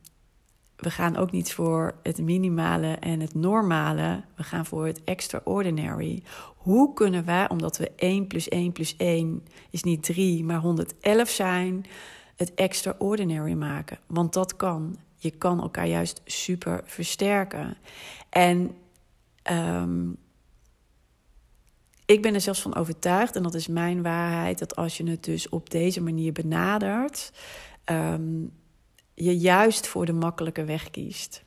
we 0.76 0.92
gaan 0.92 1.16
ook 1.16 1.32
niet 1.32 1.54
voor 1.54 1.96
het 2.04 2.22
minimale 2.22 2.88
en 2.88 3.20
het 3.20 3.34
normale. 3.34 4.24
We 4.36 4.44
gaan 4.44 4.66
voor 4.66 4.86
het 4.86 5.04
extraordinary. 5.04 6.24
Hoe 6.58 6.94
kunnen 6.94 7.26
wij, 7.26 7.50
omdat 7.50 7.78
we 7.78 7.92
1 7.96 8.28
plus 8.28 8.50
1 8.50 8.72
plus 8.72 8.96
1 8.98 9.46
is 9.70 9.84
niet 9.84 10.04
3, 10.04 10.44
maar 10.44 10.60
111 10.60 11.30
zijn, 11.30 11.86
het 12.36 12.54
extraordinary 12.54 13.54
maken? 13.54 13.98
Want 14.08 14.34
dat 14.34 14.56
kan. 14.56 14.98
Je 15.24 15.32
kan 15.32 15.62
elkaar 15.62 15.88
juist 15.88 16.22
super 16.26 16.82
versterken. 16.86 17.78
En 18.30 18.76
um, 19.52 20.18
ik 22.06 22.22
ben 22.22 22.34
er 22.34 22.42
zelfs 22.42 22.62
van 22.62 22.76
overtuigd, 22.76 23.36
en 23.36 23.44
dat 23.44 23.54
is 23.54 23.68
mijn 23.68 24.02
waarheid, 24.02 24.60
dat 24.60 24.76
als 24.76 24.98
je 24.98 25.10
het 25.10 25.24
dus 25.24 25.50
op 25.50 25.70
deze 25.70 26.02
manier 26.02 26.32
benadert, 26.32 27.32
um, 27.86 28.52
je 29.14 29.38
juist 29.38 29.88
voor 29.88 30.06
de 30.06 30.14
makkelijke 30.14 30.66
weg 30.66 30.90
kiest. 30.90 31.44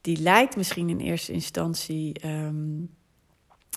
Die 0.00 0.20
lijkt 0.20 0.56
misschien 0.56 0.88
in 0.88 0.98
eerste 0.98 1.32
instantie 1.32 2.26
um, 2.26 2.94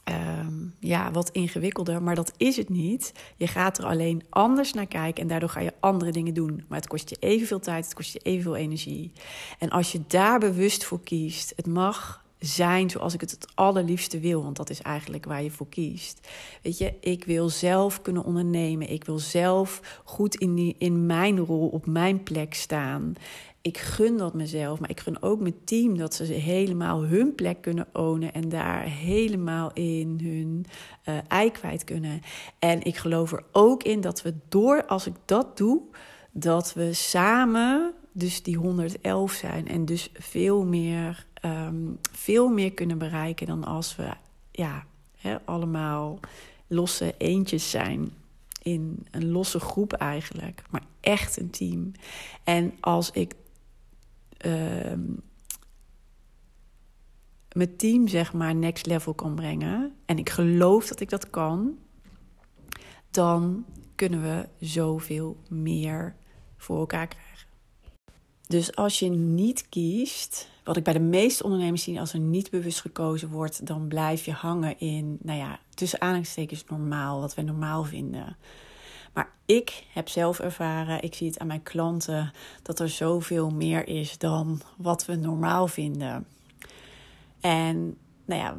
um, 0.10 0.74
ja, 0.80 1.12
wat 1.12 1.30
ingewikkelder, 1.30 2.02
maar 2.02 2.16
dat 2.16 2.34
is 2.38 2.58
het 2.58 2.70
niet. 2.70 3.14
Je 3.36 3.48
gaat 3.48 3.78
er 3.78 3.86
alleen 3.86 4.24
anders 4.30 4.74
naar 4.74 4.88
kijken 4.88 5.22
en 5.22 5.28
daardoor 5.28 5.50
ga 5.50 5.60
je 5.60 5.74
andere 5.80 6.12
dingen 6.12 6.34
doen. 6.34 6.66
Maar 6.68 6.80
het 6.80 6.88
kost 6.88 7.10
je 7.10 7.18
evenveel 7.20 7.60
tijd, 7.60 7.86
het 7.86 7.94
kost 7.94 8.14
je 8.14 8.20
evenveel 8.20 8.56
energie. 8.56 9.12
En 9.60 9.70
als 9.70 9.92
je 9.92 10.02
daar 10.08 10.40
bewust 10.40 10.84
voor 10.84 11.02
kiest, 11.02 11.54
het 11.56 11.68
mag 11.68 12.24
zijn 12.40 12.90
zoals 12.90 13.14
ik 13.14 13.22
het 13.22 13.32
het 13.32 13.48
allerliefste 13.54 14.20
wil, 14.20 14.44
want 14.44 14.56
dat 14.56 14.70
is 14.70 14.82
eigenlijk 14.82 15.26
waar 15.26 15.44
je 15.44 15.52
voor 15.52 15.70
kiest. 15.70 16.28
Weet 16.62 16.78
je, 16.78 16.94
ik 17.00 17.24
wil 17.24 17.50
zelf 17.50 18.02
kunnen 18.02 18.24
ondernemen. 18.24 18.92
Ik 18.92 19.04
wil 19.04 19.20
zelf 19.20 20.02
goed 20.04 20.36
in, 20.36 20.56
die, 20.56 20.76
in 20.78 21.06
mijn 21.06 21.40
rol 21.40 21.68
op 21.68 21.86
mijn 21.86 22.24
plek 22.24 22.54
staan 22.54 23.16
ik 23.66 23.78
gun 23.78 24.18
dat 24.18 24.34
mezelf, 24.34 24.80
maar 24.80 24.90
ik 24.90 25.00
gun 25.00 25.22
ook 25.22 25.40
mijn 25.40 25.64
team 25.64 25.98
dat 25.98 26.14
ze 26.14 26.24
helemaal 26.24 27.04
hun 27.04 27.36
plek 27.36 27.62
kunnen 27.62 27.88
ownen 27.94 28.34
en 28.34 28.50
daar 28.50 28.82
helemaal 28.82 29.72
in 29.74 30.20
hun 30.24 30.66
uh, 31.06 31.18
ei 31.28 31.52
kwijt 31.52 31.84
kunnen. 31.84 32.22
En 32.60 32.84
ik 32.84 32.98
geloof 32.98 33.32
er 33.32 33.44
ook 33.52 33.84
in 33.84 34.02
dat 34.02 34.22
we 34.22 34.34
door, 34.50 34.86
als 34.86 35.06
ik 35.06 35.14
dat 35.26 35.58
doe, 35.58 35.82
dat 36.32 36.74
we 36.74 36.94
samen 36.94 37.94
dus 38.12 38.44
die 38.44 38.58
111 38.58 39.32
zijn 39.32 39.68
en 39.68 39.86
dus 39.86 40.10
veel 40.14 40.66
meer, 40.66 41.26
um, 41.46 42.00
veel 42.12 42.50
meer 42.50 42.74
kunnen 42.74 42.98
bereiken 42.98 43.48
dan 43.48 43.64
als 43.64 43.96
we 43.96 44.10
ja, 44.52 44.86
hè, 45.18 45.38
allemaal 45.46 46.20
losse 46.68 47.14
eentjes 47.18 47.70
zijn 47.70 48.14
in 48.62 49.06
een 49.12 49.32
losse 49.32 49.60
groep 49.60 49.94
eigenlijk, 49.94 50.64
maar 50.70 50.84
echt 51.00 51.40
een 51.40 51.50
team. 51.50 51.92
En 52.44 52.74
als 52.80 53.12
ik 53.12 53.34
mijn 57.52 57.76
team 57.78 58.08
zeg 58.08 58.34
maar 58.34 58.56
next 58.56 58.86
level 58.86 59.14
kan 59.14 59.36
brengen. 59.36 59.96
En 60.06 60.18
ik 60.18 60.30
geloof 60.30 60.88
dat 60.88 61.00
ik 61.00 61.10
dat 61.10 61.30
kan. 61.30 61.78
Dan 63.12 63.66
kunnen 63.96 64.22
we 64.22 64.48
zoveel 64.60 65.38
meer 65.50 66.16
voor 66.58 66.80
elkaar 66.80 67.08
krijgen. 67.08 67.48
Dus 68.48 68.76
als 68.76 69.00
je 69.00 69.10
niet 69.10 69.70
kiest, 69.70 70.50
wat 70.64 70.78
ik 70.78 70.84
bij 70.84 70.94
de 70.94 71.00
meeste 71.00 71.44
ondernemers 71.44 71.84
zie, 71.84 72.00
als 72.00 72.14
er 72.14 72.20
niet 72.20 72.50
bewust 72.50 72.82
gekozen 72.82 73.30
wordt, 73.30 73.66
dan 73.66 73.88
blijf 73.88 74.26
je 74.26 74.32
hangen 74.32 74.80
in, 74.80 75.18
nou 75.22 75.40
ja, 75.40 75.60
tussen 75.74 76.02
aanhalingstekens 76.02 76.66
normaal, 76.66 77.20
wat 77.20 77.34
we 77.34 77.42
normaal 77.42 77.84
vinden. 77.84 78.38
Maar 79.16 79.32
ik 79.46 79.84
heb 79.94 80.08
zelf 80.08 80.40
ervaren, 80.40 81.04
ik 81.04 81.14
zie 81.14 81.28
het 81.28 81.40
aan 81.40 81.48
mijn 81.48 81.64
klanten, 81.64 82.32
dat 82.62 82.80
er 82.80 82.90
zoveel 82.90 83.50
meer 83.50 83.88
is 83.88 84.18
dan 84.18 84.62
wat 84.78 85.06
we 85.06 85.16
normaal 85.16 85.68
vinden. 85.68 86.28
En 87.40 87.98
nou 88.26 88.42
ja, 88.42 88.58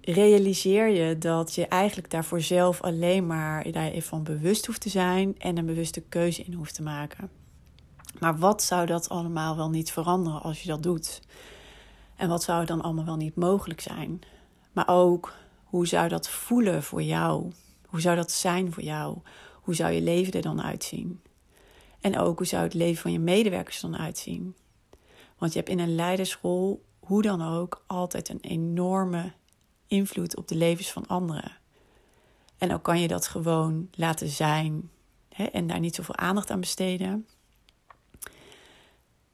realiseer 0.00 0.88
je 0.88 1.18
dat 1.18 1.54
je 1.54 1.66
eigenlijk 1.66 2.10
daarvoor 2.10 2.40
zelf 2.40 2.80
alleen 2.80 3.26
maar 3.26 3.72
daar 3.72 3.90
even 3.90 4.08
van 4.08 4.22
bewust 4.22 4.66
hoeft 4.66 4.80
te 4.80 4.88
zijn 4.88 5.34
en 5.38 5.56
een 5.56 5.66
bewuste 5.66 6.00
keuze 6.00 6.42
in 6.42 6.52
hoeft 6.52 6.74
te 6.74 6.82
maken. 6.82 7.30
Maar 8.18 8.38
wat 8.38 8.62
zou 8.62 8.86
dat 8.86 9.08
allemaal 9.08 9.56
wel 9.56 9.70
niet 9.70 9.92
veranderen 9.92 10.42
als 10.42 10.62
je 10.62 10.68
dat 10.68 10.82
doet? 10.82 11.20
En 12.16 12.28
wat 12.28 12.42
zou 12.42 12.64
dan 12.64 12.80
allemaal 12.80 13.04
wel 13.04 13.16
niet 13.16 13.36
mogelijk 13.36 13.80
zijn? 13.80 14.20
Maar 14.72 14.88
ook, 14.88 15.32
hoe 15.64 15.86
zou 15.86 16.08
dat 16.08 16.28
voelen 16.28 16.82
voor 16.82 17.02
jou? 17.02 17.50
Hoe 17.90 18.00
zou 18.00 18.16
dat 18.16 18.32
zijn 18.32 18.72
voor 18.72 18.82
jou? 18.82 19.18
Hoe 19.52 19.74
zou 19.74 19.92
je 19.92 20.00
leven 20.00 20.32
er 20.32 20.42
dan 20.42 20.62
uitzien? 20.62 21.20
En 22.00 22.18
ook 22.18 22.38
hoe 22.38 22.46
zou 22.46 22.62
het 22.62 22.74
leven 22.74 23.02
van 23.02 23.12
je 23.12 23.18
medewerkers 23.18 23.80
dan 23.80 23.96
uitzien? 23.96 24.54
Want 25.38 25.52
je 25.52 25.58
hebt 25.58 25.70
in 25.70 25.78
een 25.78 25.94
leidersrol, 25.94 26.84
hoe 26.98 27.22
dan 27.22 27.42
ook, 27.42 27.84
altijd 27.86 28.28
een 28.28 28.40
enorme 28.40 29.32
invloed 29.86 30.36
op 30.36 30.48
de 30.48 30.54
levens 30.54 30.92
van 30.92 31.06
anderen. 31.06 31.52
En 32.58 32.72
ook 32.72 32.82
kan 32.82 33.00
je 33.00 33.08
dat 33.08 33.26
gewoon 33.26 33.88
laten 33.94 34.28
zijn 34.28 34.90
hè, 35.28 35.44
en 35.44 35.66
daar 35.66 35.80
niet 35.80 35.94
zoveel 35.94 36.16
aandacht 36.16 36.50
aan 36.50 36.60
besteden. 36.60 37.26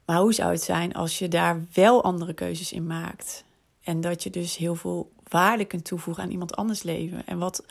Maar 0.05 0.21
hoe 0.21 0.35
zou 0.35 0.53
het 0.53 0.63
zijn 0.63 0.95
als 0.95 1.19
je 1.19 1.29
daar 1.29 1.67
wel 1.73 2.05
andere 2.05 2.35
keuzes 2.35 2.73
in 2.73 2.87
maakt? 2.87 3.45
En 3.83 4.01
dat 4.01 4.23
je 4.23 4.31
dus 4.31 4.57
heel 4.57 4.75
veel 4.75 5.13
waarde 5.29 5.65
kunt 5.65 5.85
toevoegen 5.85 6.23
aan 6.23 6.31
iemand 6.31 6.57
anders 6.57 6.83
leven. 6.83 7.27
En 7.27 7.39
wat 7.39 7.65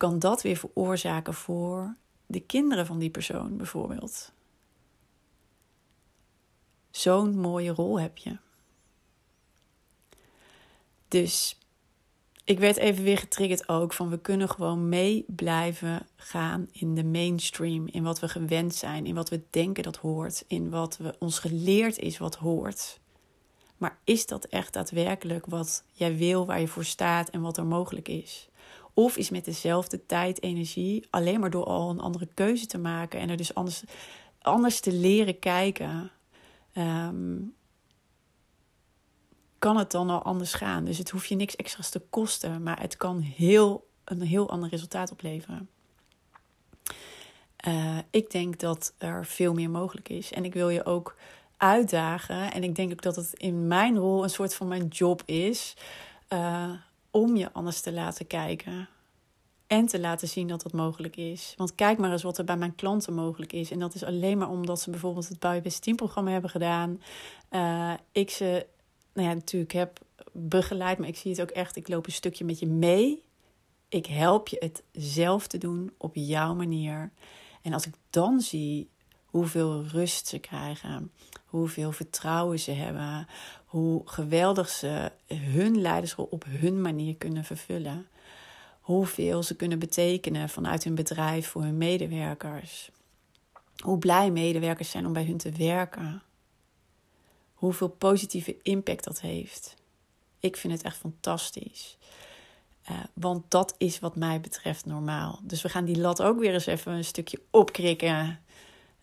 kan 0.00 0.18
dat 0.18 0.42
weer 0.42 0.56
veroorzaken 0.56 1.34
voor 1.34 1.94
de 2.26 2.40
kinderen 2.40 2.86
van 2.86 2.98
die 2.98 3.10
persoon 3.10 3.56
bijvoorbeeld. 3.56 4.32
Zo'n 6.90 7.38
mooie 7.38 7.70
rol 7.70 8.00
heb 8.00 8.18
je. 8.18 8.36
Dus 11.08 11.58
ik 12.44 12.58
werd 12.58 12.76
even 12.76 13.04
weer 13.04 13.18
getriggerd 13.18 13.68
ook 13.68 13.92
van 13.92 14.10
we 14.10 14.18
kunnen 14.18 14.48
gewoon 14.48 14.88
mee 14.88 15.24
blijven 15.28 16.06
gaan 16.16 16.68
in 16.72 16.94
de 16.94 17.04
mainstream, 17.04 17.86
in 17.86 18.02
wat 18.02 18.20
we 18.20 18.28
gewend 18.28 18.74
zijn, 18.74 19.06
in 19.06 19.14
wat 19.14 19.28
we 19.28 19.42
denken 19.50 19.82
dat 19.82 19.96
hoort, 19.96 20.44
in 20.46 20.70
wat 20.70 20.96
we 20.96 21.14
ons 21.18 21.38
geleerd 21.38 21.98
is 21.98 22.18
wat 22.18 22.34
hoort. 22.34 23.00
Maar 23.76 23.98
is 24.04 24.26
dat 24.26 24.44
echt 24.44 24.72
daadwerkelijk 24.72 25.46
wat 25.46 25.84
jij 25.92 26.16
wil, 26.16 26.46
waar 26.46 26.60
je 26.60 26.68
voor 26.68 26.84
staat 26.84 27.30
en 27.30 27.40
wat 27.40 27.56
er 27.56 27.66
mogelijk 27.66 28.08
is? 28.08 28.49
Of 29.00 29.16
is 29.16 29.30
met 29.30 29.44
dezelfde 29.44 30.06
tijd, 30.06 30.42
energie, 30.42 31.06
alleen 31.10 31.40
maar 31.40 31.50
door 31.50 31.64
al 31.64 31.90
een 31.90 32.00
andere 32.00 32.28
keuze 32.34 32.66
te 32.66 32.78
maken 32.78 33.20
en 33.20 33.30
er 33.30 33.36
dus 33.36 33.54
anders, 33.54 33.82
anders 34.42 34.80
te 34.80 34.92
leren 34.92 35.38
kijken, 35.38 36.10
ehm, 36.72 37.36
kan 39.58 39.76
het 39.76 39.90
dan 39.90 40.10
al 40.10 40.22
anders 40.22 40.54
gaan. 40.54 40.84
Dus 40.84 40.98
het 40.98 41.10
hoeft 41.10 41.28
je 41.28 41.34
niks 41.34 41.56
extra's 41.56 41.90
te 41.90 42.02
kosten, 42.10 42.62
maar 42.62 42.80
het 42.80 42.96
kan 42.96 43.20
heel, 43.20 43.88
een 44.04 44.20
heel 44.20 44.50
ander 44.50 44.68
resultaat 44.68 45.12
opleveren. 45.12 45.68
Uh, 47.66 47.98
ik 48.10 48.30
denk 48.30 48.58
dat 48.58 48.94
er 48.98 49.26
veel 49.26 49.54
meer 49.54 49.70
mogelijk 49.70 50.08
is. 50.08 50.32
En 50.32 50.44
ik 50.44 50.54
wil 50.54 50.68
je 50.68 50.84
ook 50.84 51.16
uitdagen. 51.56 52.52
En 52.52 52.62
ik 52.62 52.74
denk 52.74 52.92
ook 52.92 53.02
dat 53.02 53.16
het 53.16 53.32
in 53.32 53.66
mijn 53.66 53.96
rol 53.96 54.22
een 54.22 54.30
soort 54.30 54.54
van 54.54 54.68
mijn 54.68 54.86
job 54.86 55.22
is. 55.26 55.76
Uh, 56.32 56.72
om 57.10 57.36
je 57.36 57.52
anders 57.52 57.80
te 57.80 57.92
laten 57.92 58.26
kijken. 58.26 58.88
En 59.66 59.86
te 59.86 60.00
laten 60.00 60.28
zien 60.28 60.48
dat 60.48 60.62
dat 60.62 60.72
mogelijk 60.72 61.16
is. 61.16 61.54
Want 61.56 61.74
kijk 61.74 61.98
maar 61.98 62.12
eens 62.12 62.22
wat 62.22 62.38
er 62.38 62.44
bij 62.44 62.56
mijn 62.56 62.74
klanten 62.74 63.14
mogelijk 63.14 63.52
is. 63.52 63.70
En 63.70 63.78
dat 63.78 63.94
is 63.94 64.04
alleen 64.04 64.38
maar 64.38 64.50
omdat 64.50 64.80
ze 64.80 64.90
bijvoorbeeld 64.90 65.28
het 65.28 65.38
Buy 65.38 65.60
10 65.60 65.96
programma 65.96 66.30
hebben 66.30 66.50
gedaan. 66.50 67.02
Uh, 67.50 67.92
ik 68.12 68.30
ze 68.30 68.66
nou 69.12 69.28
ja, 69.28 69.34
natuurlijk 69.34 69.72
heb 69.72 69.98
begeleid, 70.32 70.98
maar 70.98 71.08
ik 71.08 71.16
zie 71.16 71.30
het 71.30 71.40
ook 71.40 71.50
echt. 71.50 71.76
Ik 71.76 71.88
loop 71.88 72.06
een 72.06 72.12
stukje 72.12 72.44
met 72.44 72.58
je 72.58 72.66
mee. 72.66 73.22
Ik 73.88 74.06
help 74.06 74.48
je 74.48 74.56
het 74.58 74.82
zelf 74.92 75.46
te 75.46 75.58
doen 75.58 75.92
op 75.96 76.14
jouw 76.14 76.54
manier. 76.54 77.12
En 77.62 77.72
als 77.72 77.86
ik 77.86 77.94
dan 78.10 78.40
zie 78.40 78.90
hoeveel 79.30 79.84
rust 79.84 80.26
ze 80.26 80.38
krijgen, 80.38 81.12
hoeveel 81.44 81.92
vertrouwen 81.92 82.58
ze 82.58 82.70
hebben, 82.70 83.26
hoe 83.64 84.02
geweldig 84.04 84.68
ze 84.68 85.12
hun 85.26 85.80
leiderschap 85.80 86.32
op 86.32 86.44
hun 86.48 86.80
manier 86.80 87.16
kunnen 87.16 87.44
vervullen, 87.44 88.06
hoeveel 88.80 89.42
ze 89.42 89.56
kunnen 89.56 89.78
betekenen 89.78 90.48
vanuit 90.48 90.84
hun 90.84 90.94
bedrijf 90.94 91.48
voor 91.48 91.62
hun 91.62 91.78
medewerkers, 91.78 92.90
hoe 93.76 93.98
blij 93.98 94.30
medewerkers 94.30 94.90
zijn 94.90 95.06
om 95.06 95.12
bij 95.12 95.24
hun 95.24 95.38
te 95.38 95.50
werken 95.50 96.22
hoeveel 97.60 97.88
positieve 97.88 98.56
impact 98.62 99.04
dat 99.04 99.20
heeft. 99.20 99.76
Ik 100.38 100.56
vind 100.56 100.72
het 100.72 100.82
echt 100.82 100.96
fantastisch. 100.96 101.98
Uh, 102.90 102.96
want 103.12 103.50
dat 103.50 103.74
is 103.78 103.98
wat 103.98 104.16
mij 104.16 104.40
betreft 104.40 104.86
normaal. 104.86 105.40
Dus 105.42 105.62
we 105.62 105.68
gaan 105.68 105.84
die 105.84 105.98
lat 105.98 106.22
ook 106.22 106.38
weer 106.38 106.52
eens 106.52 106.66
even 106.66 106.92
een 106.92 107.04
stukje 107.04 107.40
opkrikken. 107.50 108.40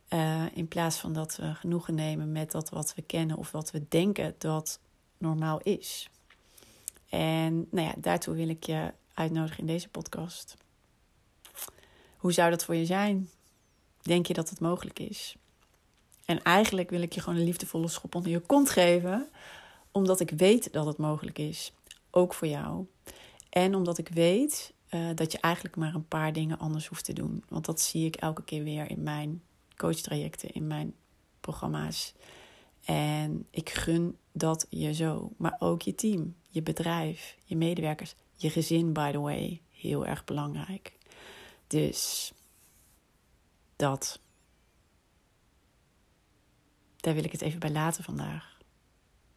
Uh, 0.10 0.44
in 0.54 0.68
plaats 0.68 0.98
van 0.98 1.14
dat 1.14 1.36
we 1.36 1.54
genoegen 1.54 1.96
nemen 1.96 2.32
met 2.32 2.52
dat 2.52 2.70
wat 2.70 2.96
we 2.96 3.02
kennen 3.02 3.38
of 3.38 3.52
wat 3.52 3.72
we 3.72 3.86
denken 3.90 4.36
dat 4.38 4.80
normaal 5.18 5.60
is. 5.64 6.10
En 7.10 7.68
nou 7.72 7.88
ja, 7.88 7.94
daartoe 7.98 8.36
wil 8.36 8.50
ik 8.50 8.64
je 8.64 8.94
uitnodigen 9.14 9.60
in 9.60 9.66
deze 9.66 9.90
podcast. 9.90 10.56
Hoe 12.18 12.32
zou 12.32 12.50
dat 12.50 12.66
voor 12.66 12.76
je 12.76 12.86
zijn? 12.86 13.30
Denk 14.02 14.26
je 14.26 14.34
dat 14.34 14.50
het 14.50 14.60
mogelijk 14.60 15.00
is? 15.00 15.36
En 16.26 16.44
eigenlijk 16.44 16.90
wil 16.90 17.02
ik 17.02 17.14
je 17.14 17.22
gewoon 17.22 17.40
een 17.40 17.46
liefdevolle 17.46 17.88
schop 17.88 18.16
onder 18.16 18.32
je 18.32 18.40
kont 18.40 18.70
geven, 18.70 19.30
omdat 19.92 20.20
ik 20.20 20.30
weet 20.30 20.74
dat 20.74 20.86
het 20.86 20.98
mogelijk 20.98 21.40
is, 21.40 21.74
ook 22.12 22.34
voor 22.34 22.48
jou. 22.48 22.86
En 23.50 23.76
omdat 23.76 23.98
ik 23.98 24.08
weet 24.08 24.74
uh, 24.90 25.10
dat 25.16 25.32
je 25.32 25.40
eigenlijk 25.40 25.76
maar 25.76 25.94
een 25.94 26.08
paar 26.08 26.34
dingen 26.34 26.60
anders 26.60 26.88
hoeft 26.88 27.06
te 27.06 27.14
doen. 27.14 27.44
Want 27.50 27.66
dat 27.66 27.82
zie 27.82 28.06
ik 28.06 28.16
elke 28.16 28.44
keer 28.44 28.64
weer 28.64 28.90
in 28.90 29.04
mijn 29.04 29.42
coachtrajecten, 29.78 30.52
in 30.52 30.68
mijn 30.68 30.94
programma's. 31.40 32.14
En 32.86 33.48
ik 33.52 33.70
gun 33.70 34.18
dat 34.32 34.66
je 34.70 34.94
zo. 34.94 35.32
Maar 35.38 35.56
ook 35.60 35.82
je 35.82 35.96
team, 35.96 36.36
je 36.50 36.62
bedrijf, 36.62 37.38
je 37.44 37.56
medewerkers, 37.56 38.16
je 38.36 38.50
gezin, 38.50 38.94
by 38.94 39.12
the 39.12 39.20
way. 39.20 39.62
Heel 39.72 40.06
erg 40.06 40.26
belangrijk. 40.26 40.98
Dus 41.68 42.32
dat 43.76 44.20
daar 47.08 47.14
wil 47.14 47.24
ik 47.24 47.32
het 47.32 47.42
even 47.42 47.60
bij 47.60 47.72
laten 47.72 48.04
vandaag. 48.04 48.58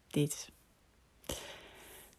Dit. 0.07 0.51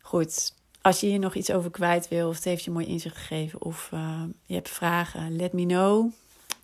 Goed. 0.02 0.56
Als 0.82 1.00
je 1.00 1.08
hier 1.08 1.20
nog 1.20 1.36
iets 1.36 1.52
over 1.52 1.72
kwijt 1.72 2.08
wil, 2.08 2.28
of 2.28 2.36
het 2.36 2.44
heeft 2.44 2.64
je 2.64 2.72
mooi 2.72 2.86
inzicht 2.86 3.18
gegeven, 3.18 3.62
of 3.62 3.90
uh, 3.94 4.24
je 4.46 4.54
hebt 4.54 4.70
vragen, 4.70 5.36
let 5.36 5.54
me 5.54 5.66
know. 5.66 6.12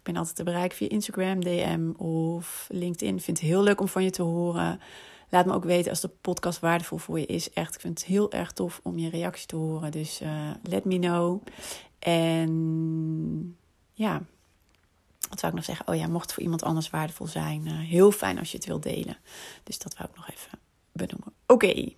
Ben 0.07 0.15
altijd 0.15 0.35
te 0.35 0.43
bereiken 0.43 0.77
via 0.77 0.89
Instagram, 0.89 1.43
DM 1.43 1.91
of 1.97 2.67
LinkedIn. 2.71 3.21
Vind 3.21 3.39
het 3.39 3.47
heel 3.47 3.63
leuk 3.63 3.81
om 3.81 3.87
van 3.87 4.03
je 4.03 4.09
te 4.09 4.21
horen. 4.21 4.79
Laat 5.29 5.45
me 5.45 5.53
ook 5.53 5.63
weten 5.63 5.89
als 5.89 6.01
de 6.01 6.07
podcast 6.07 6.59
waardevol 6.59 6.97
voor 6.97 7.19
je 7.19 7.25
is. 7.25 7.53
Echt, 7.53 7.75
ik 7.75 7.81
vind 7.81 7.99
het 7.99 8.07
heel 8.07 8.31
erg 8.31 8.51
tof 8.51 8.79
om 8.83 8.97
je 8.97 9.09
reactie 9.09 9.47
te 9.47 9.55
horen. 9.55 9.91
Dus 9.91 10.21
uh, 10.21 10.51
let 10.63 10.85
me 10.85 10.99
know. 10.99 11.41
En 11.99 13.57
ja, 13.93 14.21
wat 15.29 15.39
zou 15.39 15.51
ik 15.51 15.57
nog 15.57 15.65
zeggen? 15.65 15.87
Oh 15.87 15.95
ja, 15.95 16.07
mocht 16.07 16.23
het 16.23 16.33
voor 16.33 16.43
iemand 16.43 16.63
anders 16.63 16.89
waardevol 16.89 17.27
zijn, 17.27 17.67
uh, 17.67 17.79
heel 17.79 18.11
fijn 18.11 18.39
als 18.39 18.51
je 18.51 18.57
het 18.57 18.65
wilt 18.65 18.83
delen. 18.83 19.17
Dus 19.63 19.77
dat 19.77 19.97
wou 19.97 20.09
ik 20.09 20.15
nog 20.15 20.29
even 20.29 20.59
benoemen. 20.91 21.33
Oké, 21.47 21.93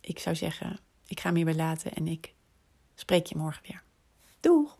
ik 0.00 0.18
zou 0.18 0.36
zeggen, 0.36 0.78
ik 1.06 1.20
ga 1.20 1.26
hem 1.26 1.36
hierbij 1.36 1.54
laten 1.54 1.92
en 1.92 2.08
ik 2.08 2.34
spreek 2.94 3.26
je 3.26 3.36
morgen 3.36 3.62
weer. 3.66 3.82
Doeg! 4.40 4.79